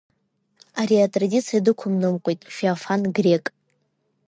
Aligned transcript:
Ари 0.81 1.05
атрадициа 1.05 1.65
дықәымныҟәеит 1.65 2.41
Феофан 2.55 3.01
Грек. 3.15 3.45